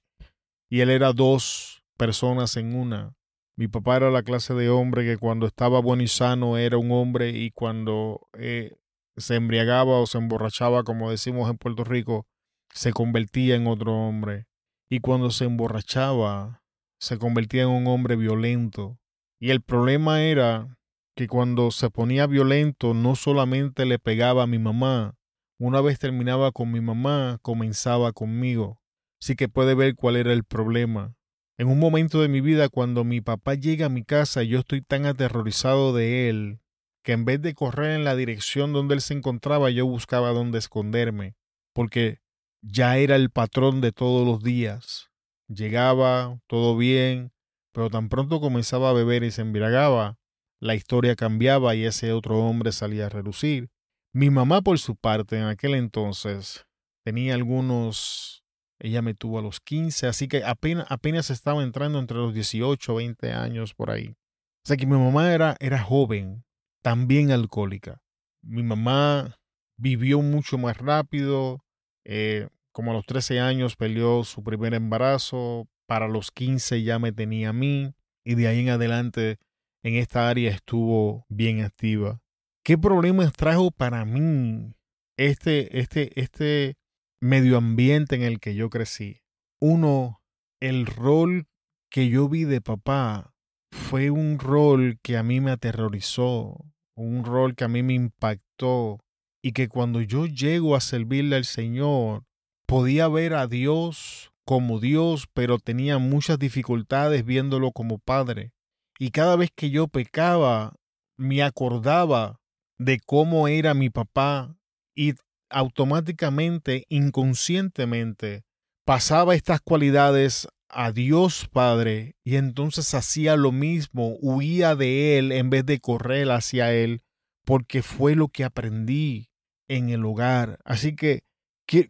y 0.70 0.80
él 0.80 0.90
era 0.90 1.12
dos 1.12 1.82
personas 1.96 2.56
en 2.56 2.74
una. 2.76 3.14
Mi 3.56 3.66
papá 3.66 3.96
era 3.96 4.10
la 4.10 4.22
clase 4.22 4.54
de 4.54 4.70
hombre 4.70 5.04
que 5.04 5.18
cuando 5.18 5.46
estaba 5.46 5.80
bueno 5.80 6.04
y 6.04 6.08
sano 6.08 6.56
era 6.56 6.78
un 6.78 6.92
hombre 6.92 7.30
y 7.30 7.50
cuando 7.50 8.28
eh, 8.34 8.76
se 9.16 9.34
embriagaba 9.34 9.98
o 9.98 10.06
se 10.06 10.18
emborrachaba, 10.18 10.84
como 10.84 11.10
decimos 11.10 11.50
en 11.50 11.58
Puerto 11.58 11.82
Rico, 11.82 12.26
se 12.72 12.92
convertía 12.92 13.56
en 13.56 13.66
otro 13.66 13.92
hombre 13.92 14.46
y 14.88 15.00
cuando 15.00 15.30
se 15.30 15.44
emborrachaba 15.44 16.59
se 17.00 17.18
convertía 17.18 17.62
en 17.62 17.70
un 17.70 17.86
hombre 17.86 18.14
violento. 18.14 18.98
Y 19.40 19.50
el 19.50 19.62
problema 19.62 20.22
era 20.22 20.78
que 21.16 21.26
cuando 21.26 21.70
se 21.70 21.90
ponía 21.90 22.26
violento 22.26 22.94
no 22.94 23.16
solamente 23.16 23.86
le 23.86 23.98
pegaba 23.98 24.44
a 24.44 24.46
mi 24.46 24.58
mamá, 24.58 25.16
una 25.58 25.80
vez 25.80 25.98
terminaba 25.98 26.52
con 26.52 26.70
mi 26.70 26.80
mamá, 26.80 27.38
comenzaba 27.42 28.12
conmigo. 28.12 28.80
Así 29.20 29.34
que 29.34 29.48
puede 29.48 29.74
ver 29.74 29.94
cuál 29.94 30.16
era 30.16 30.32
el 30.32 30.44
problema. 30.44 31.16
En 31.58 31.68
un 31.68 31.78
momento 31.78 32.22
de 32.22 32.28
mi 32.28 32.40
vida, 32.40 32.68
cuando 32.68 33.04
mi 33.04 33.20
papá 33.20 33.54
llega 33.54 33.86
a 33.86 33.90
mi 33.90 34.02
casa, 34.02 34.42
yo 34.42 34.60
estoy 34.60 34.80
tan 34.80 35.04
aterrorizado 35.04 35.94
de 35.94 36.30
él, 36.30 36.60
que 37.02 37.12
en 37.12 37.24
vez 37.26 37.42
de 37.42 37.54
correr 37.54 37.92
en 37.92 38.04
la 38.04 38.16
dirección 38.16 38.72
donde 38.72 38.94
él 38.94 39.02
se 39.02 39.14
encontraba, 39.14 39.68
yo 39.70 39.84
buscaba 39.86 40.30
dónde 40.30 40.58
esconderme, 40.58 41.34
porque 41.74 42.20
ya 42.62 42.96
era 42.96 43.16
el 43.16 43.30
patrón 43.30 43.82
de 43.82 43.92
todos 43.92 44.26
los 44.26 44.42
días. 44.42 45.09
Llegaba, 45.52 46.40
todo 46.46 46.76
bien, 46.76 47.32
pero 47.72 47.90
tan 47.90 48.08
pronto 48.08 48.40
comenzaba 48.40 48.90
a 48.90 48.92
beber 48.92 49.24
y 49.24 49.32
se 49.32 49.42
embriagaba, 49.42 50.16
la 50.60 50.76
historia 50.76 51.16
cambiaba 51.16 51.74
y 51.74 51.84
ese 51.84 52.12
otro 52.12 52.38
hombre 52.38 52.70
salía 52.70 53.06
a 53.06 53.08
relucir. 53.08 53.68
Mi 54.12 54.30
mamá, 54.30 54.62
por 54.62 54.78
su 54.78 54.94
parte, 54.94 55.38
en 55.38 55.44
aquel 55.44 55.74
entonces, 55.74 56.66
tenía 57.04 57.34
algunos, 57.34 58.44
ella 58.78 59.02
me 59.02 59.14
tuvo 59.14 59.40
a 59.40 59.42
los 59.42 59.58
15, 59.60 60.06
así 60.06 60.28
que 60.28 60.44
apenas, 60.44 60.86
apenas 60.88 61.30
estaba 61.30 61.64
entrando 61.64 61.98
entre 61.98 62.18
los 62.18 62.32
18, 62.32 62.94
20 62.94 63.32
años 63.32 63.74
por 63.74 63.90
ahí. 63.90 64.16
O 64.64 64.68
sea 64.68 64.76
que 64.76 64.86
mi 64.86 64.96
mamá 64.96 65.32
era, 65.32 65.56
era 65.58 65.82
joven, 65.82 66.44
también 66.82 67.32
alcohólica. 67.32 68.02
Mi 68.42 68.62
mamá 68.62 69.36
vivió 69.76 70.22
mucho 70.22 70.58
más 70.58 70.76
rápido, 70.76 71.64
eh, 72.04 72.48
como 72.72 72.90
a 72.90 72.94
los 72.94 73.06
13 73.06 73.40
años 73.40 73.76
perdió 73.76 74.24
su 74.24 74.42
primer 74.42 74.74
embarazo, 74.74 75.68
para 75.86 76.08
los 76.08 76.30
15 76.30 76.82
ya 76.82 76.98
me 76.98 77.12
tenía 77.12 77.48
a 77.48 77.52
mí 77.52 77.94
y 78.24 78.36
de 78.36 78.46
ahí 78.46 78.60
en 78.60 78.68
adelante 78.68 79.38
en 79.82 79.94
esta 79.96 80.28
área 80.28 80.50
estuvo 80.50 81.26
bien 81.28 81.62
activa. 81.62 82.20
¿Qué 82.64 82.78
problemas 82.78 83.32
trajo 83.32 83.70
para 83.70 84.04
mí 84.04 84.74
este, 85.16 85.80
este, 85.80 86.20
este 86.20 86.76
medio 87.20 87.56
ambiente 87.56 88.14
en 88.14 88.22
el 88.22 88.38
que 88.38 88.54
yo 88.54 88.70
crecí? 88.70 89.22
Uno, 89.60 90.22
el 90.60 90.86
rol 90.86 91.48
que 91.90 92.08
yo 92.08 92.28
vi 92.28 92.44
de 92.44 92.60
papá 92.60 93.34
fue 93.72 94.10
un 94.10 94.38
rol 94.38 94.98
que 95.02 95.16
a 95.16 95.22
mí 95.22 95.40
me 95.40 95.50
aterrorizó, 95.50 96.64
un 96.94 97.24
rol 97.24 97.54
que 97.54 97.64
a 97.64 97.68
mí 97.68 97.82
me 97.82 97.94
impactó 97.94 99.00
y 99.42 99.52
que 99.52 99.68
cuando 99.68 100.00
yo 100.00 100.26
llego 100.26 100.76
a 100.76 100.80
servirle 100.80 101.36
al 101.36 101.44
Señor, 101.44 102.24
podía 102.70 103.08
ver 103.08 103.34
a 103.34 103.48
Dios 103.48 104.30
como 104.44 104.78
Dios, 104.78 105.26
pero 105.34 105.58
tenía 105.58 105.98
muchas 105.98 106.38
dificultades 106.38 107.24
viéndolo 107.24 107.72
como 107.72 107.98
Padre. 107.98 108.52
Y 108.96 109.10
cada 109.10 109.34
vez 109.34 109.50
que 109.52 109.70
yo 109.70 109.88
pecaba, 109.88 110.76
me 111.16 111.42
acordaba 111.42 112.38
de 112.78 113.00
cómo 113.04 113.48
era 113.48 113.74
mi 113.74 113.90
papá 113.90 114.56
y 114.94 115.14
automáticamente, 115.50 116.84
inconscientemente, 116.88 118.44
pasaba 118.84 119.34
estas 119.34 119.60
cualidades 119.60 120.46
a 120.68 120.92
Dios 120.92 121.48
Padre 121.50 122.14
y 122.22 122.36
entonces 122.36 122.94
hacía 122.94 123.34
lo 123.34 123.50
mismo, 123.50 124.16
huía 124.20 124.76
de 124.76 125.18
Él 125.18 125.32
en 125.32 125.50
vez 125.50 125.66
de 125.66 125.80
correr 125.80 126.30
hacia 126.30 126.72
Él, 126.72 127.02
porque 127.44 127.82
fue 127.82 128.14
lo 128.14 128.28
que 128.28 128.44
aprendí 128.44 129.28
en 129.66 129.90
el 129.90 130.04
hogar. 130.04 130.60
Así 130.64 130.94
que 130.94 131.24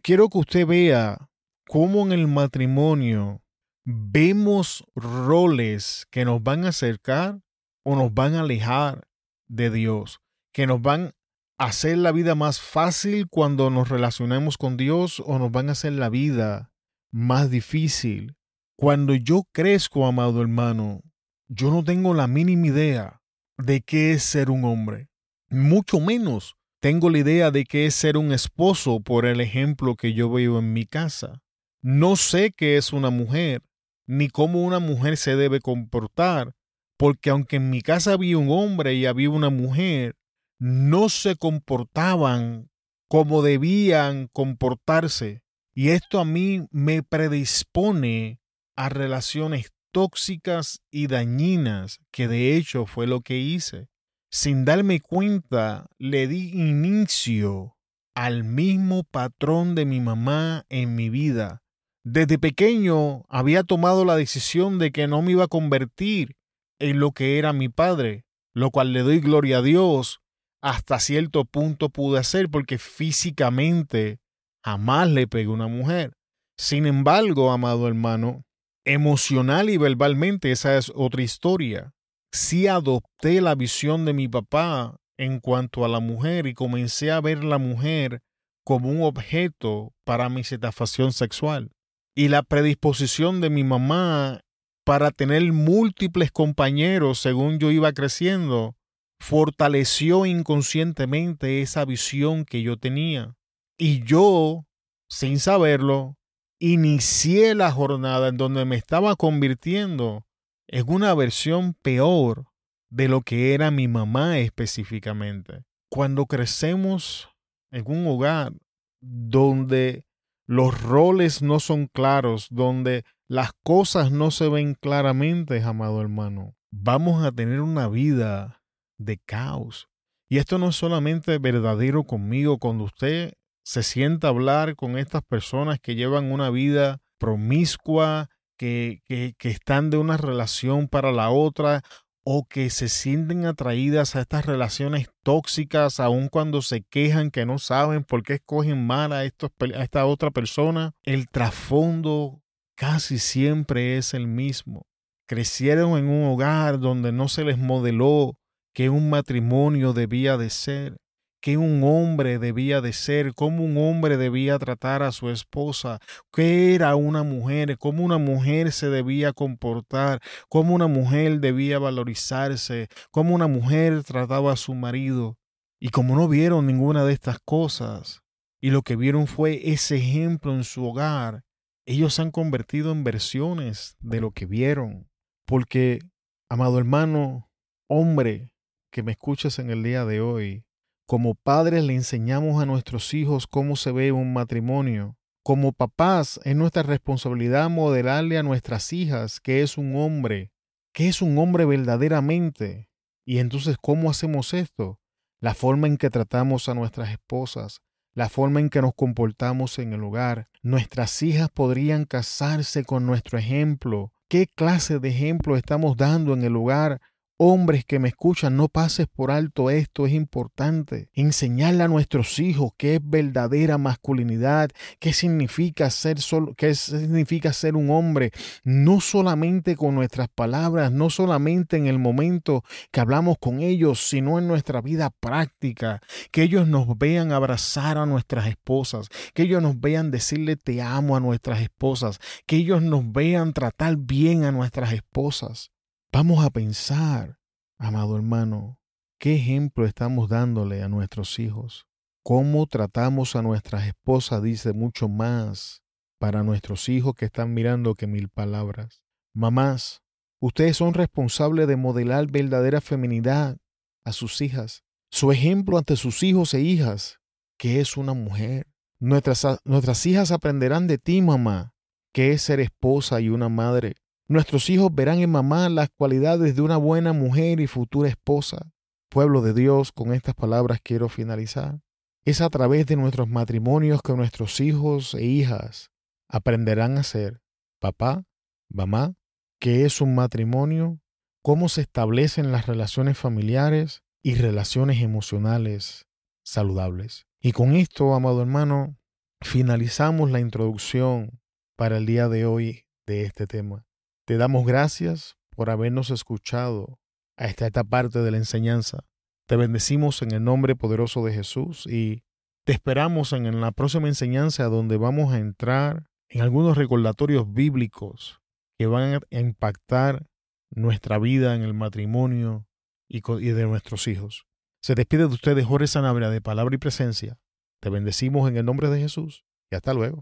quiero 0.01 0.29
que 0.29 0.37
usted 0.37 0.67
vea 0.67 1.29
cómo 1.67 2.05
en 2.05 2.11
el 2.11 2.27
matrimonio 2.27 3.41
vemos 3.83 4.83
roles 4.95 6.05
que 6.11 6.25
nos 6.25 6.43
van 6.43 6.65
a 6.65 6.69
acercar 6.69 7.41
o 7.83 7.95
nos 7.95 8.13
van 8.13 8.35
a 8.35 8.41
alejar 8.41 9.07
de 9.47 9.69
Dios, 9.69 10.21
que 10.53 10.67
nos 10.67 10.81
van 10.81 11.13
a 11.57 11.65
hacer 11.65 11.97
la 11.97 12.11
vida 12.11 12.35
más 12.35 12.61
fácil 12.61 13.27
cuando 13.29 13.69
nos 13.69 13.89
relacionemos 13.89 14.57
con 14.57 14.77
Dios 14.77 15.21
o 15.25 15.39
nos 15.39 15.51
van 15.51 15.69
a 15.69 15.71
hacer 15.71 15.93
la 15.93 16.09
vida 16.09 16.71
más 17.11 17.49
difícil 17.49 18.35
cuando 18.81 19.13
yo 19.13 19.43
crezco, 19.51 20.07
amado 20.07 20.41
hermano, 20.41 21.03
yo 21.47 21.69
no 21.69 21.83
tengo 21.83 22.15
la 22.15 22.25
mínima 22.25 22.65
idea 22.65 23.21
de 23.59 23.81
qué 23.81 24.13
es 24.13 24.23
ser 24.23 24.49
un 24.49 24.65
hombre. 24.65 25.07
Mucho 25.51 25.99
menos 25.99 26.55
tengo 26.81 27.11
la 27.11 27.19
idea 27.19 27.51
de 27.51 27.63
qué 27.63 27.85
es 27.85 27.93
ser 27.93 28.17
un 28.17 28.31
esposo 28.33 29.01
por 29.01 29.27
el 29.27 29.39
ejemplo 29.39 29.95
que 29.95 30.13
yo 30.13 30.31
veo 30.31 30.57
en 30.57 30.73
mi 30.73 30.85
casa. 30.85 31.43
No 31.83 32.15
sé 32.15 32.51
qué 32.51 32.75
es 32.75 32.91
una 32.91 33.11
mujer, 33.11 33.61
ni 34.07 34.29
cómo 34.29 34.63
una 34.63 34.79
mujer 34.79 35.15
se 35.17 35.35
debe 35.35 35.61
comportar, 35.61 36.53
porque 36.97 37.29
aunque 37.29 37.57
en 37.57 37.69
mi 37.69 37.81
casa 37.81 38.13
había 38.13 38.39
un 38.39 38.49
hombre 38.49 38.95
y 38.95 39.05
había 39.05 39.29
una 39.29 39.51
mujer, 39.51 40.15
no 40.59 41.09
se 41.09 41.35
comportaban 41.35 42.71
como 43.07 43.43
debían 43.43 44.27
comportarse. 44.33 45.43
Y 45.75 45.89
esto 45.89 46.19
a 46.19 46.25
mí 46.25 46.65
me 46.71 47.03
predispone 47.03 48.39
a 48.75 48.89
relaciones 48.89 49.71
tóxicas 49.91 50.81
y 50.89 51.05
dañinas, 51.05 51.99
que 52.11 52.27
de 52.27 52.55
hecho 52.57 52.87
fue 52.87 53.05
lo 53.05 53.21
que 53.21 53.37
hice. 53.37 53.87
Sin 54.31 54.63
darme 54.63 55.01
cuenta, 55.01 55.87
le 55.97 56.27
di 56.27 56.51
inicio 56.51 57.75
al 58.15 58.43
mismo 58.43 59.03
patrón 59.03 59.75
de 59.75 59.85
mi 59.85 59.99
mamá 59.99 60.65
en 60.69 60.95
mi 60.95 61.09
vida. 61.09 61.61
Desde 62.03 62.39
pequeño 62.39 63.25
había 63.29 63.63
tomado 63.63 64.05
la 64.05 64.15
decisión 64.15 64.79
de 64.79 64.91
que 64.91 65.07
no 65.07 65.21
me 65.21 65.33
iba 65.33 65.43
a 65.43 65.49
convertir 65.49 66.37
en 66.79 66.99
lo 66.99 67.11
que 67.11 67.37
era 67.39 67.51
mi 67.51 67.67
padre, 67.67 68.23
lo 68.53 68.71
cual 68.71 68.93
le 68.93 69.01
doy 69.01 69.19
gloria 69.19 69.57
a 69.57 69.61
Dios. 69.61 70.21
Hasta 70.61 70.99
cierto 70.99 71.43
punto 71.43 71.89
pude 71.89 72.19
hacer 72.19 72.49
porque 72.49 72.77
físicamente 72.77 74.19
jamás 74.63 75.09
le 75.09 75.27
pegué 75.27 75.49
una 75.49 75.67
mujer. 75.67 76.13
Sin 76.57 76.85
embargo, 76.85 77.51
amado 77.51 77.87
hermano, 77.87 78.45
Emocional 78.83 79.69
y 79.69 79.77
verbalmente 79.77 80.51
esa 80.51 80.75
es 80.75 80.91
otra 80.95 81.21
historia. 81.21 81.93
Sí 82.31 82.67
adopté 82.67 83.41
la 83.41 83.55
visión 83.55 84.05
de 84.05 84.13
mi 84.13 84.27
papá 84.27 84.97
en 85.17 85.39
cuanto 85.39 85.83
a 85.85 85.87
la 85.87 85.99
mujer 85.99 86.47
y 86.47 86.53
comencé 86.53 87.11
a 87.11 87.21
ver 87.21 87.43
la 87.43 87.57
mujer 87.57 88.21
como 88.63 88.89
un 88.89 89.03
objeto 89.03 89.93
para 90.05 90.29
mi 90.29 90.43
satisfacción 90.43 91.13
sexual. 91.13 91.71
Y 92.15 92.29
la 92.29 92.43
predisposición 92.43 93.41
de 93.41 93.49
mi 93.49 93.63
mamá 93.63 94.41
para 94.85 95.11
tener 95.11 95.43
múltiples 95.51 96.31
compañeros 96.31 97.19
según 97.19 97.59
yo 97.59 97.71
iba 97.71 97.91
creciendo 97.93 98.75
fortaleció 99.21 100.25
inconscientemente 100.25 101.61
esa 101.61 101.85
visión 101.85 102.43
que 102.43 102.63
yo 102.63 102.77
tenía. 102.77 103.35
Y 103.77 104.03
yo, 104.03 104.65
sin 105.09 105.39
saberlo, 105.39 106.17
inicié 106.59 107.53
la 107.53 107.71
jornada 107.71 108.29
en 108.29 108.37
donde 108.37 108.65
me 108.65 108.75
estaba 108.75 109.15
convirtiendo 109.15 110.25
en 110.71 110.89
una 110.89 111.13
versión 111.13 111.73
peor 111.73 112.47
de 112.89 113.09
lo 113.09 113.21
que 113.21 113.53
era 113.53 113.71
mi 113.71 113.87
mamá 113.87 114.39
específicamente. 114.39 115.63
Cuando 115.89 116.25
crecemos 116.25 117.29
en 117.71 117.83
un 117.87 118.07
hogar 118.07 118.53
donde 119.01 120.05
los 120.47 120.81
roles 120.81 121.41
no 121.41 121.59
son 121.59 121.87
claros, 121.87 122.47
donde 122.49 123.03
las 123.27 123.51
cosas 123.63 124.11
no 124.11 124.31
se 124.31 124.49
ven 124.49 124.73
claramente, 124.73 125.61
amado 125.61 126.01
hermano, 126.01 126.55
vamos 126.71 127.23
a 127.23 127.31
tener 127.31 127.61
una 127.61 127.87
vida 127.87 128.61
de 128.97 129.17
caos. 129.17 129.87
Y 130.29 130.37
esto 130.37 130.57
no 130.57 130.69
es 130.69 130.77
solamente 130.77 131.37
verdadero 131.37 132.05
conmigo, 132.05 132.57
cuando 132.59 132.85
usted 132.85 133.33
se 133.65 133.83
sienta 133.83 134.27
a 134.27 134.29
hablar 134.29 134.75
con 134.75 134.97
estas 134.97 135.21
personas 135.23 135.79
que 135.79 135.95
llevan 135.95 136.31
una 136.31 136.49
vida 136.49 137.01
promiscua, 137.17 138.29
que, 138.61 139.35
están 139.39 139.89
de 139.89 139.97
una 139.97 140.17
relación 140.17 140.87
para 140.87 141.11
la 141.11 141.31
otra 141.31 141.81
o 142.23 142.45
que 142.47 142.69
se 142.69 142.89
sienten 142.89 143.45
atraídas 143.47 144.15
a 144.15 144.21
estas 144.21 144.45
relaciones 144.45 145.09
tóxicas 145.23 145.99
aun 145.99 146.27
cuando 146.29 146.61
se 146.61 146.83
quejan 146.83 147.31
que 147.31 147.47
no 147.47 147.57
saben 147.57 148.03
por 148.03 148.21
qué 148.21 148.35
escogen 148.35 148.85
mal 148.85 149.13
a, 149.13 149.23
estos, 149.23 149.49
a 149.75 149.81
esta 149.81 150.05
otra 150.05 150.29
persona, 150.29 150.91
el 151.03 151.27
trasfondo 151.27 152.43
casi 152.75 153.17
siempre 153.17 153.97
es 153.97 154.13
el 154.13 154.27
mismo. 154.27 154.85
Crecieron 155.27 155.97
en 155.97 156.07
un 156.07 156.25
hogar 156.25 156.79
donde 156.79 157.11
no 157.11 157.29
se 157.29 157.43
les 157.43 157.57
modeló 157.57 158.37
que 158.73 158.89
un 158.89 159.09
matrimonio 159.09 159.93
debía 159.93 160.37
de 160.37 160.51
ser 160.51 160.97
qué 161.41 161.57
un 161.57 161.83
hombre 161.83 162.39
debía 162.39 162.81
de 162.81 162.93
ser, 162.93 163.33
cómo 163.33 163.65
un 163.65 163.77
hombre 163.77 164.17
debía 164.17 164.59
tratar 164.59 165.03
a 165.03 165.11
su 165.11 165.29
esposa, 165.29 165.99
qué 166.31 166.75
era 166.75 166.95
una 166.95 167.23
mujer, 167.23 167.77
cómo 167.77 168.03
una 168.03 168.17
mujer 168.17 168.71
se 168.71 168.89
debía 168.89 169.33
comportar, 169.33 170.21
cómo 170.47 170.75
una 170.75 170.87
mujer 170.87 171.39
debía 171.39 171.79
valorizarse, 171.79 172.87
cómo 173.09 173.35
una 173.35 173.47
mujer 173.47 174.03
trataba 174.03 174.53
a 174.53 174.57
su 174.57 174.75
marido. 174.75 175.37
Y 175.79 175.89
como 175.89 176.15
no 176.15 176.27
vieron 176.27 176.67
ninguna 176.67 177.03
de 177.03 177.13
estas 177.13 177.39
cosas, 177.43 178.21
y 178.61 178.69
lo 178.69 178.83
que 178.83 178.95
vieron 178.95 179.25
fue 179.25 179.71
ese 179.71 179.97
ejemplo 179.97 180.53
en 180.53 180.63
su 180.63 180.85
hogar, 180.85 181.43
ellos 181.87 182.13
se 182.13 182.21
han 182.21 182.29
convertido 182.29 182.91
en 182.91 183.03
versiones 183.03 183.97
de 183.99 184.21
lo 184.21 184.31
que 184.31 184.45
vieron. 184.45 185.09
Porque, 185.47 185.99
amado 186.47 186.77
hermano, 186.77 187.49
hombre, 187.89 188.51
que 188.91 189.01
me 189.01 189.13
escuchas 189.13 189.57
en 189.57 189.71
el 189.71 189.81
día 189.81 190.05
de 190.05 190.21
hoy, 190.21 190.65
como 191.11 191.35
padres 191.35 191.83
le 191.83 191.93
enseñamos 191.93 192.63
a 192.63 192.65
nuestros 192.65 193.13
hijos 193.13 193.45
cómo 193.45 193.75
se 193.75 193.91
ve 193.91 194.13
un 194.13 194.31
matrimonio. 194.31 195.17
Como 195.43 195.73
papás 195.73 196.39
es 196.45 196.55
nuestra 196.55 196.83
responsabilidad 196.83 197.69
modelarle 197.69 198.37
a 198.37 198.43
nuestras 198.43 198.93
hijas 198.93 199.41
que 199.41 199.61
es 199.61 199.77
un 199.77 199.97
hombre, 199.97 200.53
que 200.93 201.09
es 201.09 201.21
un 201.21 201.37
hombre 201.37 201.65
verdaderamente. 201.65 202.87
Y 203.25 203.39
entonces, 203.39 203.75
¿cómo 203.81 204.09
hacemos 204.09 204.53
esto? 204.53 205.01
La 205.41 205.53
forma 205.53 205.87
en 205.87 205.97
que 205.97 206.09
tratamos 206.09 206.69
a 206.69 206.75
nuestras 206.75 207.09
esposas, 207.09 207.81
la 208.13 208.29
forma 208.29 208.61
en 208.61 208.69
que 208.69 208.81
nos 208.81 208.93
comportamos 208.95 209.79
en 209.79 209.91
el 209.91 210.05
hogar. 210.05 210.47
Nuestras 210.61 211.21
hijas 211.23 211.49
podrían 211.49 212.05
casarse 212.05 212.85
con 212.85 213.05
nuestro 213.05 213.37
ejemplo. 213.37 214.13
¿Qué 214.29 214.47
clase 214.47 214.99
de 214.99 215.09
ejemplo 215.09 215.57
estamos 215.57 215.97
dando 215.97 216.33
en 216.33 216.43
el 216.45 216.55
hogar 216.55 217.01
hombres 217.43 217.85
que 217.85 217.97
me 217.97 218.09
escuchan, 218.09 218.55
no 218.55 218.67
pases 218.67 219.07
por 219.07 219.31
alto 219.31 219.71
esto, 219.71 220.05
es 220.05 220.13
importante. 220.13 221.09
Enseñarle 221.13 221.81
a 221.81 221.87
nuestros 221.87 222.37
hijos 222.37 222.73
qué 222.77 222.95
es 222.95 223.01
verdadera 223.03 223.79
masculinidad, 223.79 224.69
qué 224.99 225.11
significa 225.11 225.89
ser 225.89 226.21
solo, 226.21 226.53
qué 226.53 226.75
significa 226.75 227.51
ser 227.51 227.75
un 227.75 227.89
hombre, 227.89 228.31
no 228.63 229.01
solamente 229.01 229.75
con 229.75 229.95
nuestras 229.95 230.27
palabras, 230.27 230.91
no 230.91 231.09
solamente 231.09 231.77
en 231.77 231.87
el 231.87 231.97
momento 231.97 232.63
que 232.91 232.99
hablamos 232.99 233.37
con 233.39 233.59
ellos, 233.59 234.07
sino 234.07 234.37
en 234.37 234.47
nuestra 234.47 234.79
vida 234.79 235.09
práctica, 235.09 235.99
que 236.29 236.43
ellos 236.43 236.67
nos 236.67 236.95
vean 236.95 237.31
abrazar 237.31 237.97
a 237.97 238.05
nuestras 238.05 238.45
esposas, 238.45 239.07
que 239.33 239.41
ellos 239.41 239.63
nos 239.63 239.81
vean 239.81 240.11
decirle 240.11 240.57
te 240.57 240.79
amo 240.83 241.15
a 241.15 241.19
nuestras 241.19 241.59
esposas, 241.61 242.19
que 242.45 242.57
ellos 242.57 242.83
nos 242.83 243.11
vean 243.11 243.53
tratar 243.53 243.97
bien 243.97 244.43
a 244.43 244.51
nuestras 244.51 244.93
esposas. 244.93 245.71
Vamos 246.13 246.43
a 246.43 246.49
pensar, 246.49 247.39
amado 247.79 248.17
hermano, 248.17 248.81
qué 249.17 249.35
ejemplo 249.35 249.85
estamos 249.85 250.27
dándole 250.27 250.83
a 250.83 250.89
nuestros 250.89 251.39
hijos. 251.39 251.87
Cómo 252.21 252.67
tratamos 252.67 253.37
a 253.37 253.41
nuestras 253.41 253.87
esposas 253.87 254.43
dice 254.43 254.73
mucho 254.73 255.07
más 255.07 255.81
para 256.19 256.43
nuestros 256.43 256.89
hijos 256.89 257.15
que 257.15 257.23
están 257.23 257.53
mirando 257.53 257.95
que 257.95 258.07
mil 258.07 258.27
palabras. 258.27 259.01
Mamás, 259.33 260.01
ustedes 260.41 260.75
son 260.75 260.93
responsables 260.93 261.65
de 261.69 261.77
modelar 261.77 262.29
verdadera 262.29 262.81
feminidad 262.81 263.57
a 264.03 264.11
sus 264.11 264.41
hijas. 264.41 264.83
Su 265.11 265.31
ejemplo 265.31 265.77
ante 265.77 265.95
sus 265.95 266.23
hijos 266.23 266.53
e 266.53 266.59
hijas, 266.59 267.19
que 267.57 267.79
es 267.79 267.95
una 267.95 268.13
mujer. 268.13 268.67
Nuestras, 268.99 269.47
nuestras 269.63 270.05
hijas 270.05 270.31
aprenderán 270.31 270.87
de 270.87 270.97
ti, 270.97 271.21
mamá, 271.21 271.73
que 272.11 272.33
es 272.33 272.41
ser 272.41 272.59
esposa 272.59 273.21
y 273.21 273.29
una 273.29 273.47
madre. 273.47 273.95
Nuestros 274.27 274.69
hijos 274.69 274.93
verán 274.93 275.19
en 275.19 275.31
mamá 275.31 275.69
las 275.69 275.89
cualidades 275.89 276.55
de 276.55 276.61
una 276.61 276.77
buena 276.77 277.13
mujer 277.13 277.59
y 277.59 277.67
futura 277.67 278.09
esposa. 278.09 278.71
Pueblo 279.09 279.41
de 279.41 279.53
Dios, 279.53 279.91
con 279.91 280.13
estas 280.13 280.35
palabras 280.35 280.79
quiero 280.81 281.09
finalizar. 281.09 281.81
Es 282.23 282.39
a 282.39 282.49
través 282.49 282.85
de 282.85 282.95
nuestros 282.95 283.27
matrimonios 283.27 284.01
que 284.01 284.13
nuestros 284.13 284.59
hijos 284.59 285.15
e 285.15 285.23
hijas 285.23 285.91
aprenderán 286.29 286.97
a 286.97 287.03
ser 287.03 287.41
papá, 287.79 288.23
mamá, 288.69 289.15
qué 289.59 289.85
es 289.85 289.99
un 290.01 290.15
matrimonio, 290.15 291.01
cómo 291.41 291.67
se 291.67 291.81
establecen 291.81 292.51
las 292.51 292.67
relaciones 292.67 293.17
familiares 293.17 294.03
y 294.23 294.35
relaciones 294.35 295.01
emocionales 295.01 296.05
saludables. 296.43 297.25
Y 297.41 297.51
con 297.51 297.73
esto, 297.75 298.13
amado 298.13 298.41
hermano, 298.41 298.97
finalizamos 299.41 300.31
la 300.31 300.39
introducción 300.39 301.41
para 301.75 301.97
el 301.97 302.05
día 302.05 302.29
de 302.29 302.45
hoy 302.45 302.85
de 303.07 303.23
este 303.23 303.47
tema. 303.47 303.85
Te 304.31 304.37
damos 304.37 304.65
gracias 304.65 305.35
por 305.49 305.69
habernos 305.69 306.09
escuchado 306.09 307.01
hasta 307.35 307.67
esta 307.67 307.83
parte 307.83 308.19
de 308.19 308.31
la 308.31 308.37
enseñanza. 308.37 309.03
Te 309.45 309.57
bendecimos 309.57 310.21
en 310.21 310.31
el 310.31 310.41
nombre 310.41 310.73
poderoso 310.77 311.25
de 311.25 311.33
Jesús 311.33 311.85
y 311.85 312.23
te 312.65 312.71
esperamos 312.71 313.33
en 313.33 313.59
la 313.59 313.73
próxima 313.73 314.07
enseñanza 314.07 314.63
donde 314.69 314.95
vamos 314.95 315.33
a 315.33 315.37
entrar 315.37 316.07
en 316.29 316.39
algunos 316.39 316.77
recordatorios 316.77 317.53
bíblicos 317.53 318.39
que 318.79 318.85
van 318.85 319.15
a 319.15 319.37
impactar 319.37 320.25
nuestra 320.69 321.19
vida 321.19 321.53
en 321.53 321.63
el 321.63 321.73
matrimonio 321.73 322.65
y 323.09 323.19
de 323.19 323.67
nuestros 323.67 324.07
hijos. 324.07 324.45
Se 324.81 324.95
despide 324.95 325.27
de 325.27 325.33
ustedes 325.33 325.65
Jorge 325.65 325.87
Sanabria 325.87 326.29
de 326.29 326.39
Palabra 326.39 326.73
y 326.73 326.77
Presencia. 326.77 327.37
Te 327.81 327.89
bendecimos 327.89 328.49
en 328.49 328.55
el 328.55 328.63
nombre 328.63 328.87
de 328.87 329.01
Jesús 329.01 329.43
y 329.69 329.75
hasta 329.75 329.93
luego. 329.93 330.19